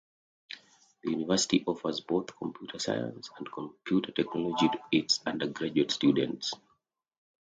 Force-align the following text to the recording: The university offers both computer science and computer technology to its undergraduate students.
The 1.03 1.11
university 1.11 1.63
offers 1.67 1.99
both 1.99 2.35
computer 2.35 2.79
science 2.79 3.29
and 3.37 3.51
computer 3.51 4.11
technology 4.11 4.67
to 4.69 4.79
its 4.91 5.19
undergraduate 5.27 5.91
students. 5.91 6.55